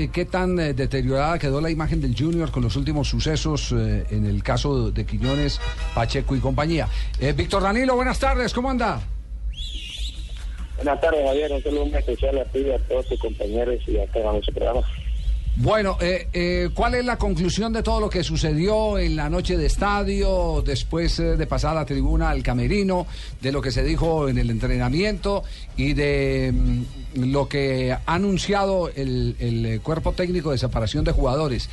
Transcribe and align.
eh, 0.00 0.10
qué 0.12 0.24
tan 0.24 0.58
eh, 0.58 0.72
deteriorada 0.72 1.38
quedó 1.38 1.60
la 1.60 1.70
imagen 1.70 2.00
del 2.00 2.16
Junior 2.16 2.50
con 2.50 2.62
los 2.62 2.76
últimos 2.76 3.08
sucesos 3.08 3.72
eh, 3.72 4.06
en 4.10 4.24
el 4.24 4.42
caso 4.42 4.90
de 4.90 5.04
Quiñones, 5.04 5.60
Pacheco 5.94 6.34
y 6.34 6.40
compañía. 6.40 6.88
Víctor 7.34 7.62
Danilo, 7.62 7.94
buenas 7.94 8.18
tardes, 8.18 8.54
¿cómo 8.54 8.70
anda? 8.70 9.00
Buenas 10.76 11.00
tardes, 11.00 11.20
Javier. 11.26 11.52
Un 11.52 11.62
saludo 11.62 11.98
especial 11.98 12.38
a 12.38 12.44
ti 12.46 12.70
a 12.70 12.78
todos 12.78 13.06
tus 13.06 13.20
compañeros 13.20 13.80
y 13.86 13.98
a 13.98 14.06
todos 14.06 14.32
nuestro 14.32 14.54
programa. 14.54 14.80
Bueno, 15.56 15.98
eh, 16.00 16.28
eh, 16.32 16.70
¿cuál 16.72 16.94
es 16.94 17.04
la 17.04 17.16
conclusión 17.16 17.72
de 17.72 17.82
todo 17.82 18.00
lo 18.00 18.08
que 18.08 18.22
sucedió 18.22 18.98
en 18.98 19.16
la 19.16 19.28
noche 19.28 19.56
de 19.56 19.66
estadio, 19.66 20.62
después 20.64 21.18
eh, 21.18 21.36
de 21.36 21.46
pasar 21.46 21.72
a 21.72 21.80
la 21.80 21.84
tribuna 21.84 22.30
al 22.30 22.42
camerino, 22.42 23.06
de 23.40 23.52
lo 23.52 23.60
que 23.60 23.72
se 23.72 23.82
dijo 23.82 24.28
en 24.28 24.38
el 24.38 24.48
entrenamiento 24.48 25.42
y 25.76 25.92
de 25.92 26.52
mm, 26.54 27.24
lo 27.32 27.48
que 27.48 27.92
ha 27.92 28.00
anunciado 28.06 28.90
el, 28.94 29.36
el, 29.38 29.80
cuerpo 29.82 30.12
técnico 30.12 30.52
de 30.52 30.58
separación 30.58 31.04
de 31.04 31.12
jugadores? 31.12 31.68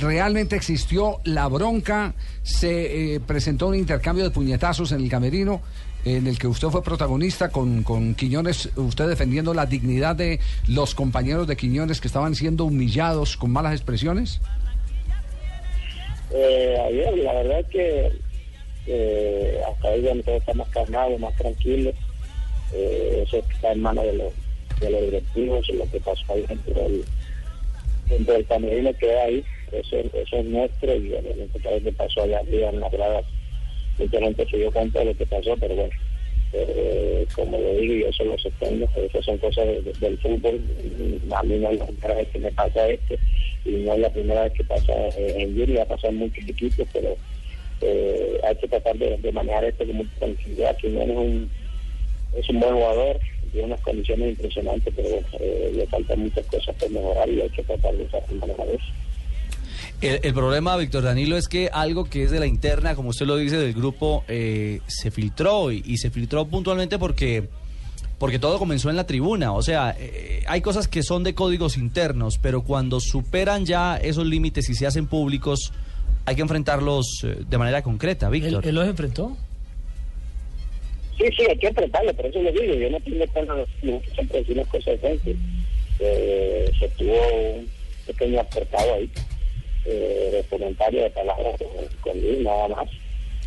¿Realmente 0.00 0.56
existió 0.56 1.20
la 1.24 1.46
bronca? 1.48 2.14
¿Se 2.42 3.20
presentó 3.26 3.68
un 3.68 3.76
intercambio 3.76 4.24
de 4.24 4.30
puñetazos 4.30 4.90
en 4.92 5.00
el 5.02 5.08
camerino? 5.08 5.60
En 6.04 6.26
el 6.26 6.38
que 6.38 6.46
usted 6.46 6.68
fue 6.68 6.82
protagonista 6.82 7.50
con, 7.50 7.82
con 7.82 8.14
Quiñones, 8.14 8.70
usted 8.76 9.08
defendiendo 9.08 9.54
la 9.54 9.66
dignidad 9.66 10.16
de 10.16 10.38
los 10.68 10.94
compañeros 10.94 11.46
de 11.46 11.56
Quiñones 11.56 12.00
que 12.00 12.08
estaban 12.08 12.34
siendo 12.34 12.66
humillados 12.66 13.36
con 13.36 13.50
malas 13.50 13.72
expresiones? 13.72 14.40
Eh, 16.30 16.76
ayer, 16.86 17.16
la 17.18 17.32
verdad 17.32 17.60
es 17.60 17.66
que 17.66 18.12
eh, 18.86 19.60
hasta 19.66 19.88
ahí 19.88 20.02
donde 20.02 20.22
todo 20.24 20.36
está 20.36 20.52
más 20.54 20.68
calmado, 20.68 21.18
más 21.18 21.34
tranquilo. 21.36 21.90
Eh, 22.72 23.24
eso 23.26 23.38
está 23.38 23.72
en 23.72 23.80
manos 23.80 24.04
de 24.04 24.14
los, 24.14 24.32
de 24.80 24.90
los 24.90 25.00
directivos, 25.02 25.68
lo 25.70 25.90
que 25.90 26.00
pasó 26.00 26.32
ahí 26.32 26.44
dentro 26.46 26.74
del, 26.74 27.04
dentro 28.08 28.34
del 28.34 28.46
camerino 28.46 28.92
que 28.98 29.16
hay. 29.16 29.44
Eso, 29.72 29.96
es 29.96 30.44
nuestro 30.44 30.94
y 30.94 31.08
lo 31.08 31.82
que 31.82 31.92
pasó 31.92 32.22
allá 32.22 32.40
arriba 32.40 32.68
en 32.68 32.80
la 32.80 32.88
gradas 32.90 33.24
Simplemente 33.96 34.48
se 34.48 34.56
dio 34.56 34.72
cuenta 34.72 34.98
de 35.00 35.06
lo 35.06 35.16
que 35.16 35.26
pasó, 35.26 35.56
pero 35.58 35.74
bueno, 35.74 35.92
eh, 36.52 37.26
como 37.34 37.58
lo 37.58 37.74
digo, 37.74 37.94
yo 37.94 38.08
eso 38.08 38.24
lo 38.24 38.38
sostengo, 38.38 38.88
esas 38.96 39.24
son 39.24 39.38
cosas 39.38 39.66
del 40.00 40.18
fútbol. 40.18 40.60
A 41.34 41.42
mí 41.42 41.56
no 41.56 41.70
es 41.70 41.78
la 41.78 41.86
primera 41.86 42.14
vez 42.14 42.28
que 42.28 42.38
me 42.38 42.52
pasa 42.52 42.88
esto 42.88 43.14
y 43.64 43.70
no 43.70 43.94
es 43.94 44.00
la 44.00 44.10
primera 44.10 44.42
vez 44.44 44.52
que 44.52 44.64
pasa 44.64 44.92
eh, 45.16 45.34
en 45.38 45.56
Yuri, 45.56 45.74
va 45.74 45.82
a 45.82 45.86
pasar 45.86 46.12
muchos 46.12 46.48
equipos, 46.48 46.86
pero 46.92 47.16
eh, 47.80 48.38
hay 48.44 48.54
que 48.56 48.68
tratar 48.68 48.96
de, 48.96 49.32
manejar 49.32 49.64
esto 49.64 49.84
con 49.84 49.96
mucha 49.96 50.14
tranquilidad. 50.18 50.76
que 50.76 50.86
es 50.86 51.08
un, 51.10 51.50
es 52.36 52.48
un 52.48 52.60
buen 52.60 52.74
jugador, 52.74 53.18
tiene 53.50 53.66
unas 53.66 53.80
condiciones 53.80 54.30
impresionantes, 54.30 54.94
pero 54.94 55.08
le 55.72 55.86
faltan 55.86 56.20
muchas 56.20 56.46
cosas 56.46 56.74
por 56.76 56.90
mejorar 56.90 57.28
y 57.28 57.40
hay 57.40 57.50
que 57.50 57.62
tratar 57.64 57.94
de 57.94 58.06
manejar 58.38 58.68
eso. 58.68 59.03
El, 60.00 60.34
problema, 60.34 60.76
Víctor 60.76 61.02
Danilo, 61.02 61.36
es 61.36 61.48
que 61.48 61.70
algo 61.72 62.04
que 62.04 62.24
es 62.24 62.30
de 62.30 62.38
la 62.38 62.46
interna, 62.46 62.94
como 62.94 63.08
usted 63.08 63.26
lo 63.26 63.36
dice, 63.36 63.56
del 63.56 63.72
grupo, 63.72 64.22
eh, 64.28 64.80
se 64.86 65.10
filtró 65.10 65.72
y, 65.72 65.96
se 65.96 66.10
filtró 66.10 66.46
puntualmente 66.46 66.98
porque, 66.98 67.48
porque 68.18 68.38
todo 68.38 68.58
comenzó 68.58 68.90
en 68.90 68.96
la 68.96 69.06
tribuna. 69.06 69.52
O 69.52 69.62
sea, 69.62 69.96
eh, 69.98 70.42
hay 70.46 70.60
cosas 70.60 70.88
que 70.88 71.02
son 71.02 71.24
de 71.24 71.34
códigos 71.34 71.78
internos, 71.78 72.38
pero 72.38 72.62
cuando 72.62 73.00
superan 73.00 73.64
ya 73.64 73.96
esos 73.96 74.26
límites 74.26 74.68
y 74.68 74.74
se 74.74 74.86
hacen 74.86 75.06
públicos, 75.06 75.72
hay 76.26 76.36
que 76.36 76.42
enfrentarlos 76.42 77.22
eh, 77.24 77.38
de 77.48 77.58
manera 77.58 77.82
concreta, 77.82 78.28
Víctor. 78.28 78.66
¿Él, 78.66 78.74
los 78.74 78.86
enfrentó? 78.86 79.36
Sí, 81.16 81.24
sí, 81.34 81.46
hay 81.48 81.56
que 81.56 81.68
enfrentarlo, 81.68 82.12
por 82.12 82.26
eso 82.26 82.42
lo 82.42 82.52
digo. 82.52 82.74
Yo 82.74 82.90
no 82.90 83.00
tengo 83.00 83.26
pena 83.28 83.54
siempre 83.80 84.40
decir 84.40 84.56
las 84.56 84.66
cosas 84.68 85.00
de 85.00 85.36
se 86.78 86.88
tuvo 86.98 87.14
un 87.54 87.68
pequeño 88.06 88.40
apartado 88.40 88.94
ahí 88.94 89.08
eh, 89.84 90.30
de 90.32 90.42
comentario, 90.48 91.02
de 91.02 91.10
palabras 91.10 91.60
con 92.00 92.20
Luis, 92.20 92.38
nada 92.40 92.68
más. 92.68 92.88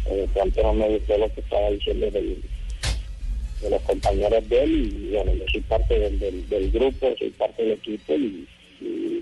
Eh, 0.09 0.27
tanto 0.33 0.63
no 0.63 0.73
me 0.73 0.87
gustó 0.89 1.17
lo 1.17 1.33
que 1.33 1.41
estaba 1.41 1.69
diciendo 1.69 2.09
de 2.11 3.69
los 3.69 3.81
compañeros 3.81 4.47
de 4.47 4.63
él 4.63 4.95
y 4.95 5.15
bueno, 5.15 5.33
yo 5.33 5.45
soy 5.51 5.61
parte 5.61 5.99
del, 5.99 6.47
del, 6.47 6.71
grupo, 6.71 7.13
soy 7.17 7.29
parte 7.31 7.63
del 7.63 7.71
equipo 7.73 8.13
y, 8.13 8.47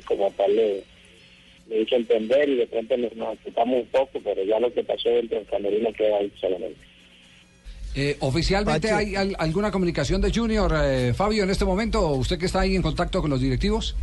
como 0.05 0.29
tal 0.31 0.55
le, 0.55 0.83
le 1.69 1.81
hice 1.81 1.95
entender 1.95 2.49
y 2.49 2.55
de 2.57 2.67
pronto 2.67 2.97
nos, 2.97 3.15
nos 3.15 3.37
un 3.65 3.85
poco, 3.87 4.19
pero 4.23 4.43
ya 4.43 4.59
lo 4.59 4.71
que 4.71 4.83
pasó 4.83 5.09
dentro 5.09 5.37
del 5.37 5.47
camerino 5.47 5.91
queda 5.93 6.17
ahí 6.17 6.31
solamente. 6.39 6.77
Eh, 7.95 8.17
¿Oficialmente 8.19 8.91
hay 8.91 9.15
alguna 9.15 9.71
comunicación 9.71 10.19
de 10.19 10.31
Junior, 10.31 10.71
eh, 10.83 11.13
Fabio, 11.13 11.43
en 11.43 11.49
este 11.49 11.63
momento? 11.63 12.09
¿Usted 12.09 12.37
que 12.37 12.45
está 12.45 12.59
ahí 12.59 12.75
en 12.75 12.81
contacto 12.81 13.21
con 13.21 13.31
los 13.31 13.39
directivos? 13.39 13.95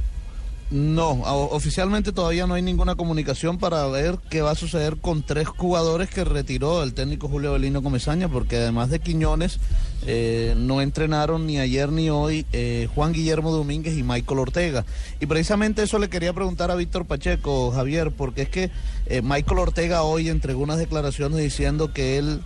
No, 0.72 1.10
oficialmente 1.50 2.12
todavía 2.12 2.46
no 2.46 2.54
hay 2.54 2.62
ninguna 2.62 2.94
comunicación 2.94 3.58
para 3.58 3.86
ver 3.88 4.16
qué 4.30 4.40
va 4.40 4.52
a 4.52 4.54
suceder 4.54 4.96
con 4.96 5.22
tres 5.22 5.46
jugadores 5.46 6.08
que 6.08 6.24
retiró 6.24 6.82
el 6.82 6.94
técnico 6.94 7.28
Julio 7.28 7.52
Belino 7.52 7.82
Comesaña, 7.82 8.30
porque 8.30 8.56
además 8.56 8.88
de 8.88 8.98
Quiñones, 8.98 9.60
eh, 10.06 10.54
no 10.56 10.80
entrenaron 10.80 11.46
ni 11.46 11.58
ayer 11.58 11.92
ni 11.92 12.08
hoy 12.08 12.46
eh, 12.54 12.88
Juan 12.94 13.12
Guillermo 13.12 13.52
Domínguez 13.52 13.98
y 13.98 14.02
Michael 14.02 14.38
Ortega. 14.38 14.86
Y 15.20 15.26
precisamente 15.26 15.82
eso 15.82 15.98
le 15.98 16.08
quería 16.08 16.32
preguntar 16.32 16.70
a 16.70 16.74
Víctor 16.74 17.04
Pacheco, 17.04 17.70
Javier, 17.70 18.10
porque 18.10 18.40
es 18.40 18.48
que 18.48 18.70
eh, 19.04 19.20
Michael 19.20 19.58
Ortega 19.58 20.04
hoy 20.04 20.30
entregó 20.30 20.62
unas 20.62 20.78
declaraciones 20.78 21.36
diciendo 21.36 21.92
que 21.92 22.16
él 22.16 22.40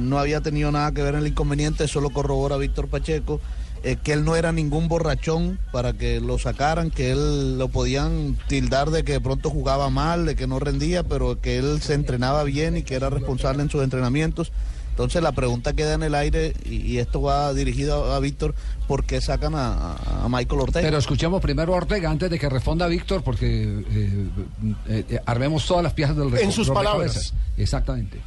no 0.00 0.18
había 0.18 0.40
tenido 0.40 0.72
nada 0.72 0.90
que 0.90 1.00
ver 1.00 1.14
en 1.14 1.20
el 1.20 1.28
inconveniente, 1.28 1.84
eso 1.84 2.00
lo 2.00 2.10
corrobora 2.10 2.56
Víctor 2.56 2.88
Pacheco. 2.88 3.40
Eh, 3.82 3.96
que 3.96 4.12
él 4.12 4.24
no 4.24 4.36
era 4.36 4.52
ningún 4.52 4.88
borrachón 4.88 5.58
para 5.72 5.94
que 5.94 6.20
lo 6.20 6.38
sacaran, 6.38 6.90
que 6.90 7.12
él 7.12 7.56
lo 7.56 7.68
podían 7.68 8.36
tildar 8.46 8.90
de 8.90 9.04
que 9.04 9.12
de 9.12 9.20
pronto 9.20 9.48
jugaba 9.48 9.88
mal, 9.88 10.26
de 10.26 10.36
que 10.36 10.46
no 10.46 10.58
rendía, 10.58 11.02
pero 11.02 11.40
que 11.40 11.56
él 11.56 11.80
se 11.80 11.94
entrenaba 11.94 12.44
bien 12.44 12.76
y 12.76 12.82
que 12.82 12.94
era 12.94 13.08
responsable 13.08 13.62
en 13.62 13.70
sus 13.70 13.82
entrenamientos. 13.82 14.52
Entonces 14.90 15.22
la 15.22 15.32
pregunta 15.32 15.72
queda 15.72 15.94
en 15.94 16.02
el 16.02 16.14
aire 16.14 16.52
y, 16.66 16.98
esto 16.98 17.22
va 17.22 17.54
dirigido 17.54 18.12
a, 18.12 18.20
Víctor, 18.20 18.54
¿por 18.86 19.04
qué 19.04 19.22
sacan 19.22 19.54
a, 19.54 19.96
Michael 20.28 20.60
Ortega? 20.60 20.86
Pero 20.86 20.98
escuchemos 20.98 21.40
primero 21.40 21.72
a 21.72 21.78
Ortega 21.78 22.10
antes 22.10 22.28
de 22.28 22.38
que 22.38 22.50
responda 22.50 22.86
Víctor 22.86 23.22
porque 23.22 23.82
eh, 23.90 25.04
eh, 25.08 25.20
armemos 25.24 25.64
todas 25.64 25.82
las 25.82 25.94
piezas 25.94 26.16
del 26.18 26.36
En 26.36 26.52
sus 26.52 26.68
palabras. 26.68 27.32
Exactamente. 27.56 28.20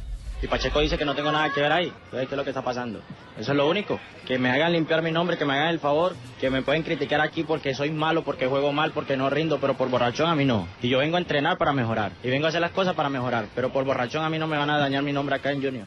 Y 0.44 0.46
Pacheco 0.46 0.80
dice 0.80 0.98
que 0.98 1.06
no 1.06 1.14
tengo 1.14 1.32
nada 1.32 1.50
que 1.54 1.62
ver 1.62 1.72
ahí. 1.72 1.86
Entonces, 1.86 2.28
¿qué 2.28 2.34
es 2.34 2.36
lo 2.36 2.44
que 2.44 2.50
está 2.50 2.60
pasando? 2.60 3.00
Eso 3.38 3.52
es 3.52 3.56
lo 3.56 3.66
único. 3.66 3.98
Que 4.26 4.38
me 4.38 4.50
hagan 4.50 4.74
limpiar 4.74 5.00
mi 5.00 5.10
nombre, 5.10 5.38
que 5.38 5.46
me 5.46 5.54
hagan 5.54 5.68
el 5.68 5.78
favor, 5.78 6.14
que 6.38 6.50
me 6.50 6.60
pueden 6.60 6.82
criticar 6.82 7.22
aquí 7.22 7.44
porque 7.44 7.74
soy 7.74 7.90
malo, 7.90 8.24
porque 8.24 8.46
juego 8.46 8.70
mal, 8.70 8.92
porque 8.92 9.16
no 9.16 9.30
rindo, 9.30 9.58
pero 9.58 9.72
por 9.72 9.88
borrachón 9.88 10.28
a 10.28 10.34
mí 10.34 10.44
no. 10.44 10.68
Y 10.82 10.90
yo 10.90 10.98
vengo 10.98 11.16
a 11.16 11.20
entrenar 11.20 11.56
para 11.56 11.72
mejorar. 11.72 12.12
Y 12.22 12.28
vengo 12.28 12.44
a 12.44 12.50
hacer 12.50 12.60
las 12.60 12.72
cosas 12.72 12.94
para 12.94 13.08
mejorar. 13.08 13.46
Pero 13.54 13.72
por 13.72 13.86
borrachón 13.86 14.22
a 14.22 14.28
mí 14.28 14.38
no 14.38 14.46
me 14.46 14.58
van 14.58 14.68
a 14.68 14.76
dañar 14.76 15.02
mi 15.02 15.14
nombre 15.14 15.34
acá 15.34 15.50
en 15.50 15.62
Junior. 15.62 15.86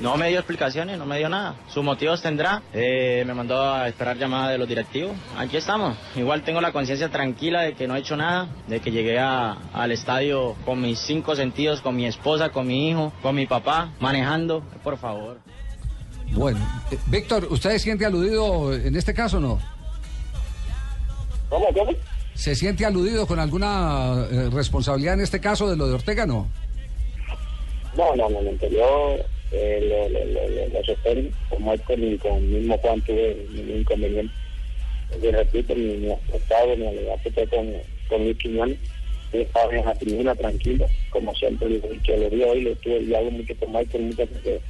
No 0.00 0.16
me 0.16 0.28
dio 0.28 0.38
explicaciones, 0.38 0.96
no 0.96 1.04
me 1.04 1.18
dio 1.18 1.28
nada. 1.28 1.56
Sus 1.68 1.84
motivos 1.84 2.22
tendrá. 2.22 2.62
Eh, 2.72 3.22
me 3.26 3.34
mandó 3.34 3.62
a 3.62 3.86
esperar 3.86 4.16
llamada 4.16 4.50
de 4.50 4.56
los 4.56 4.66
directivos. 4.66 5.12
Aquí 5.36 5.58
estamos. 5.58 5.94
Igual 6.16 6.42
tengo 6.42 6.62
la 6.62 6.72
conciencia 6.72 7.10
tranquila 7.10 7.60
de 7.62 7.74
que 7.74 7.86
no 7.86 7.96
he 7.96 7.98
hecho 7.98 8.16
nada, 8.16 8.48
de 8.66 8.80
que 8.80 8.90
llegué 8.90 9.18
al 9.18 9.92
estadio 9.92 10.56
con 10.64 10.80
mis 10.80 10.98
cinco 11.00 11.36
sentidos, 11.36 11.82
con 11.82 11.96
mi 11.96 12.06
esposa, 12.06 12.48
con 12.48 12.66
mi 12.66 12.88
hijo, 12.88 13.12
con 13.20 13.34
mi 13.34 13.46
papá, 13.46 13.90
manejando. 14.00 14.62
Por 14.82 14.96
favor. 14.96 15.38
Bueno, 16.32 16.60
eh, 16.90 16.98
Víctor, 17.06 17.46
¿usted 17.50 17.72
se 17.72 17.80
siente 17.80 18.06
aludido 18.06 18.72
en 18.72 18.96
este 18.96 19.12
caso 19.12 19.36
o 19.36 19.40
no? 19.40 19.60
¿Cómo, 21.50 21.66
cómo? 21.74 21.92
¿Se 22.34 22.54
siente 22.54 22.86
aludido 22.86 23.26
con 23.26 23.38
alguna 23.38 24.24
eh, 24.30 24.48
responsabilidad 24.50 25.14
en 25.14 25.20
este 25.20 25.40
caso 25.40 25.68
de 25.68 25.76
lo 25.76 25.88
de 25.88 25.94
Ortega, 25.94 26.24
no? 26.24 26.48
No, 27.96 28.14
no, 28.14 28.30
no, 28.30 28.42
no. 28.42 28.50
Yo 28.68 29.16
eh, 29.52 30.08
lo, 30.10 30.78
lo, 30.78 30.84
sostengo, 30.84 31.30
como 31.48 31.72
es 31.72 31.80
con, 31.82 32.16
con 32.18 32.36
el 32.36 32.42
mismo 32.42 32.78
Juan 32.78 33.00
tuve 33.02 33.36
ningún 33.50 33.80
inconveniente. 33.80 34.34
Yo 35.22 35.32
repito, 35.32 35.74
ni, 35.74 35.94
ni 35.94 36.12
afectado, 36.12 36.76
ni 36.76 36.86
alegato 36.86 37.30
con, 37.50 37.72
con 38.08 38.24
Luis 38.24 38.38
Quiñones. 38.38 38.78
Yo 39.32 39.40
estaba 39.40 39.72
en 39.74 39.84
la 39.84 39.94
tribuna 39.94 40.34
tranquilo, 40.34 40.86
como 41.10 41.34
siempre 41.34 41.68
he 41.68 41.88
dicho, 41.88 42.16
lo 42.16 42.30
vi 42.30 42.42
hoy, 42.42 42.62
lo 42.62 42.70
estuve, 42.72 43.00
y 43.02 43.14
hago 43.14 43.30
mucho 43.30 43.54
con 43.56 43.72
Michael, 43.72 44.04
mucho 44.04 44.26
porque 44.26 44.60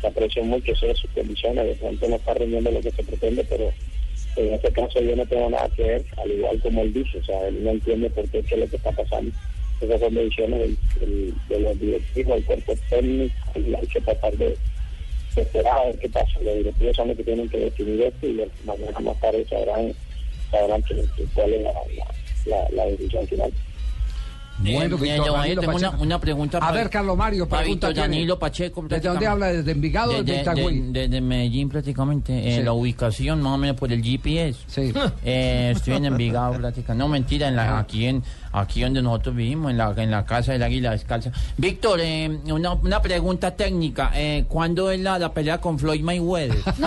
se 0.00 0.06
aprecio 0.06 0.44
mucho 0.44 0.74
sobre 0.74 0.94
sus 0.96 1.10
condiciones, 1.10 1.66
de 1.66 1.74
pronto 1.74 2.08
no 2.08 2.16
está 2.16 2.34
rendiendo 2.34 2.72
lo 2.72 2.80
que 2.80 2.90
se 2.90 3.04
pretende, 3.04 3.44
pero 3.44 3.72
en 4.34 4.54
este 4.54 4.72
caso 4.72 5.00
yo 5.00 5.14
no 5.14 5.24
tengo 5.26 5.50
nada 5.50 5.68
que 5.76 5.82
ver, 5.84 6.04
al 6.16 6.30
igual 6.30 6.60
como 6.60 6.82
él 6.82 6.92
dice, 6.92 7.18
o 7.18 7.24
sea, 7.24 7.46
él 7.46 7.62
no 7.62 7.70
entiende 7.70 8.10
por 8.10 8.28
qué 8.30 8.38
es 8.38 8.50
lo 8.50 8.66
que 8.68 8.76
está 8.76 8.90
pasando 8.90 9.30
esas 9.80 10.00
son 10.00 10.14
decisiones 10.14 10.70
de 11.48 11.60
los 11.60 11.80
directivos, 11.80 12.34
del 12.36 12.44
cuerpo 12.44 12.74
técnico, 12.88 13.34
y 13.54 13.74
hay 13.74 13.86
que 13.86 14.00
tratar 14.00 14.36
de, 14.36 14.56
esperar 15.36 15.78
a 15.78 15.84
ver 15.86 15.98
qué 15.98 16.08
pasa. 16.08 16.40
Los 16.42 16.54
directivos 16.56 16.96
son 16.96 17.08
los 17.08 17.16
que 17.16 17.24
tienen 17.24 17.48
que 17.48 17.58
definir 17.58 18.02
esto 18.02 18.26
y 18.26 18.40
mañana 18.64 19.00
más 19.00 19.20
tarde 19.20 19.46
sabrán, 19.48 19.92
sabrán 20.50 20.82
cuál 21.34 21.54
es 21.54 21.62
la, 21.62 21.72
la, 22.46 22.70
la, 22.70 22.86
decisión 22.86 23.26
final. 23.26 23.52
Bueno, 24.62 24.96
Eh, 24.96 24.98
Víctor 25.00 25.32
Danilo 25.32 25.60
tengo 25.62 25.76
una, 26.00 26.18
pregunta 26.20 26.58
A 26.58 26.60
para- 26.60 26.72
ver, 26.72 26.90
Carlos 26.90 27.16
Mario, 27.16 27.48
para 27.48 27.62
pregunta 27.62 27.88
Víctor. 27.88 28.04
Danilo 28.04 28.38
Pacheco. 28.38 28.84
¿Desde 28.88 29.08
dónde 29.08 29.26
habla? 29.26 29.46
¿Desde 29.46 29.70
Envigado 29.72 30.10
o 30.12 30.14
De, 30.16 30.22
desde 30.22 30.34
de- 30.34 30.42
Itagüí? 30.42 30.80
de- 30.92 31.08
de 31.08 31.20
Medellín 31.22 31.68
prácticamente, 31.70 32.32
eh, 32.48 32.56
Sí. 32.58 32.62
la 32.62 32.72
ubicación 32.72 33.40
más 33.40 33.54
o 33.54 33.58
menos 33.58 33.76
por 33.76 33.90
el 33.92 34.02
GPS. 34.02 34.58
Sí. 34.66 34.92
Eh, 35.24 35.72
estoy 35.74 35.94
en 35.94 36.04
Envigado 36.04 36.52
prácticamente. 36.54 36.94
No, 37.02 37.08
mentira, 37.08 37.48
en 37.48 37.56
la, 37.56 37.78
aquí 37.78 38.06
en 38.06 38.22
aquí 38.52 38.82
donde 38.82 39.00
nosotros 39.00 39.36
vivimos, 39.36 39.70
en 39.70 39.78
la, 39.78 39.94
en 39.96 40.10
la 40.10 40.24
casa 40.26 40.50
del 40.52 40.62
Águila 40.64 40.90
Descalza. 40.90 41.30
Víctor, 41.56 42.00
eh, 42.02 42.28
una, 42.46 42.72
una 42.72 43.00
pregunta 43.00 43.52
técnica. 43.52 44.10
Eh, 44.14 44.44
¿Cuándo 44.48 44.90
es 44.90 44.98
la, 45.00 45.18
la 45.20 45.32
pelea 45.32 45.58
con 45.58 45.78
Floyd 45.78 46.02
Mayweather? 46.02 46.58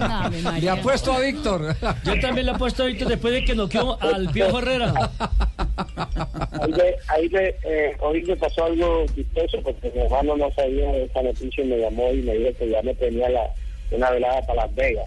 Ave 0.00 0.36
Le 0.36 0.42
María. 0.42 0.72
apuesto 0.74 1.12
a 1.12 1.20
Víctor. 1.20 1.76
Yo 2.04 2.20
también 2.20 2.46
le 2.46 2.52
he 2.52 2.56
puesto 2.56 2.82
ahorita 2.82 3.04
después 3.06 3.32
de 3.32 3.44
que 3.44 3.54
noqueó 3.54 3.96
al 4.02 4.28
viejo 4.28 4.58
Herrera. 4.58 5.10
Ahí, 5.76 6.72
me, 6.72 6.94
ahí 7.08 7.28
me, 7.30 7.54
eh, 7.64 7.96
hoy 8.00 8.22
me 8.22 8.36
pasó 8.36 8.64
algo 8.64 9.06
chistoso 9.14 9.60
porque 9.62 9.90
mi 9.94 10.02
hermano 10.02 10.36
no 10.36 10.50
sabía 10.52 10.92
de 10.92 11.04
esa 11.04 11.22
noticia 11.22 11.64
y 11.64 11.68
me 11.68 11.78
llamó 11.78 12.12
y 12.12 12.22
me 12.22 12.34
dijo 12.34 12.58
que 12.58 12.70
ya 12.70 12.82
me 12.82 12.94
tenía 12.94 13.28
la, 13.28 13.50
una 13.90 14.10
velada 14.10 14.42
para 14.42 14.66
Las 14.66 14.74
Vegas. 14.74 15.06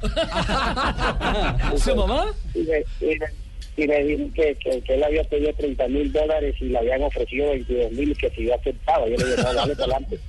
¿Su 1.83 1.95
mamá? 1.95 2.33
Y 2.53 2.61
y 3.05 3.17
y 3.77 3.87
me 3.87 4.03
dijo 4.03 4.23
que, 4.33 4.55
que, 4.55 4.81
que 4.81 4.95
él 4.95 5.03
había 5.03 5.23
pedido 5.25 5.53
30 5.53 5.87
mil 5.87 6.11
dólares 6.11 6.55
y 6.59 6.65
le 6.65 6.79
habían 6.79 7.03
ofrecido 7.03 7.51
22 7.51 7.91
mil 7.91 8.17
que 8.17 8.29
si 8.31 8.45
yo 8.45 8.55
aceptaba. 8.55 9.07
Yo 9.07 9.15
le 9.17 9.25
dije, 9.25 9.43
no, 9.43 9.53
dale 9.53 9.75
para 9.75 9.97
adelante. 9.97 10.19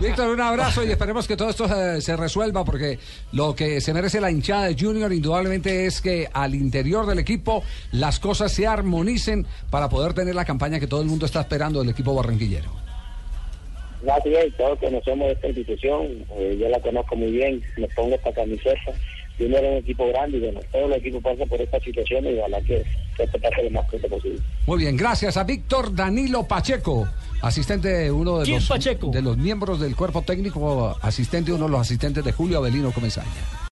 Víctor, 0.00 0.30
un 0.30 0.40
abrazo 0.40 0.84
y 0.84 0.92
esperemos 0.92 1.26
que 1.26 1.36
todo 1.36 1.50
esto 1.50 1.68
se, 1.68 2.00
se 2.00 2.16
resuelva 2.16 2.64
porque 2.64 3.00
lo 3.32 3.56
que 3.56 3.80
se 3.80 3.92
merece 3.92 4.20
la 4.20 4.30
hinchada 4.30 4.66
de 4.66 4.76
Junior 4.78 5.12
indudablemente 5.12 5.86
es 5.86 6.00
que 6.00 6.28
al 6.32 6.54
interior 6.54 7.04
del 7.04 7.18
equipo 7.18 7.64
las 7.90 8.20
cosas 8.20 8.52
se 8.52 8.64
armonicen 8.64 9.44
para 9.70 9.88
poder 9.88 10.14
tener 10.14 10.36
la 10.36 10.44
campaña 10.44 10.78
que 10.78 10.86
todo 10.86 11.02
el 11.02 11.08
mundo 11.08 11.26
está 11.26 11.40
esperando 11.40 11.80
del 11.80 11.88
equipo 11.88 12.14
barranquillero. 12.14 12.70
Gracias, 14.02 14.54
todos 14.58 14.78
conocemos 14.78 15.32
esta 15.32 15.48
institución, 15.48 16.06
eh, 16.36 16.58
yo 16.60 16.68
la 16.68 16.78
conozco 16.78 17.16
muy 17.16 17.32
bien, 17.32 17.62
me 17.78 17.88
pongo 17.88 18.14
esta 18.14 18.32
camiseta. 18.32 18.92
Junior 19.38 19.64
es 19.64 19.70
un 19.72 19.76
equipo 19.78 20.08
grande 20.08 20.36
y 20.38 20.40
bueno, 20.40 20.60
todos 20.70 20.88
los 20.88 20.98
equipos 20.98 21.22
pasan 21.22 21.48
por 21.48 21.60
esta 21.60 21.80
situación 21.80 22.24
y 22.26 22.38
ojalá 22.38 22.60
que, 22.60 22.84
que 23.16 23.22
esto 23.24 23.38
pase 23.40 23.62
lo 23.64 23.70
más 23.70 23.88
pronto 23.88 24.08
posible. 24.08 24.40
Muy 24.66 24.78
bien, 24.78 24.96
gracias 24.96 25.36
a 25.36 25.44
Víctor 25.44 25.94
Danilo 25.94 26.44
Pacheco, 26.44 27.08
asistente, 27.42 28.10
uno 28.10 28.38
de 28.38 28.44
¿Quién 28.44 28.56
los, 28.56 28.68
Pacheco? 28.68 29.10
de 29.10 29.22
los 29.22 29.36
miembros 29.36 29.80
del 29.80 29.96
cuerpo 29.96 30.22
técnico, 30.22 30.96
asistente, 31.02 31.52
uno 31.52 31.64
de 31.64 31.70
los 31.70 31.80
asistentes 31.80 32.24
de 32.24 32.32
Julio 32.32 32.58
Avelino 32.58 32.92
Comesaña. 32.92 33.63